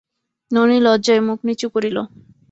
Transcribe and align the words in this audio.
ননি 0.51 0.77
লজ্জায় 0.85 1.21
মুখ 1.27 1.39
নিচু 1.47 1.67
করিল। 1.73 1.97